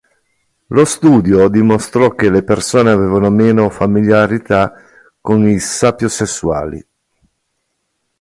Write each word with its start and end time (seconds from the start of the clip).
Lo 0.69 0.83
studio 0.83 1.47
dimostrò 1.47 2.15
che 2.15 2.31
le 2.31 2.41
persone 2.43 2.89
avevano 2.89 3.29
meno 3.29 3.69
familiarità 3.69 4.73
con 5.21 5.47
i 5.47 5.59
sapiosessuali. 5.59 6.83